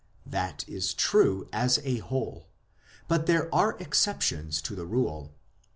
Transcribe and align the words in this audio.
That 0.25 0.67
is 0.67 0.95
true 0.95 1.47
as 1.53 1.79
a 1.83 1.97
whole, 1.99 2.47
but 3.07 3.27
there 3.27 3.53
are 3.53 3.77
exceptions 3.77 4.59
to 4.63 4.73
the 4.73 4.87
rule. 4.87 5.35